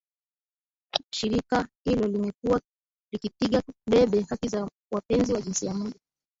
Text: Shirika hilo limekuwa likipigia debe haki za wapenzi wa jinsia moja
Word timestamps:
Shirika 1.15 1.67
hilo 1.85 2.07
limekuwa 2.07 2.61
likipigia 3.13 3.61
debe 3.89 4.21
haki 4.21 4.47
za 4.47 4.69
wapenzi 4.93 5.33
wa 5.33 5.41
jinsia 5.41 5.73
moja 5.73 5.99